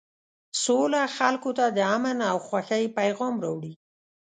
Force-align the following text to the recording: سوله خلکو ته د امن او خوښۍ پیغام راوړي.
سوله 0.63 1.01
خلکو 1.17 1.49
ته 1.57 1.65
د 1.77 1.79
امن 1.95 2.17
او 2.31 2.37
خوښۍ 2.47 2.85
پیغام 2.99 3.35
راوړي. 3.43 3.73